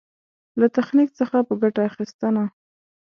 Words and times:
له 0.59 0.67
تخنيک 0.77 1.09
څخه 1.19 1.37
په 1.47 1.53
ګټه 1.61 1.81
اخېستنه. 1.89 2.43